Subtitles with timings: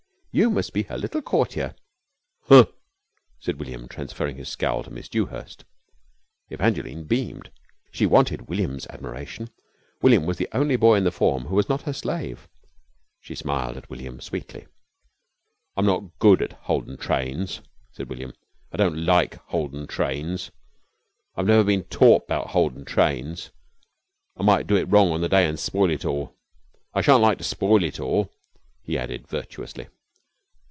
[0.33, 1.75] You must be her little courtier."
[2.43, 2.67] "Huh!"
[3.37, 5.65] said William, transferring his scowl to Miss Dewhurst.
[6.49, 7.51] Evangeline beamed.
[7.91, 9.49] She wanted William's admiration.
[10.01, 12.47] William was the only boy in the form who was not her slave.
[13.19, 14.67] She smiled at William sweetly.
[15.75, 17.59] "I'm not good at holdin' trains,"
[17.91, 18.31] said William.
[18.71, 20.49] "I don't like holdin' trains.
[21.35, 23.51] I've never bin taught 'bout holdin' trains.
[24.37, 26.37] I might do it wrong on the day an' spoil it all.
[26.93, 28.31] I shan't like to spoil it all,"
[28.81, 29.87] he added virtuously.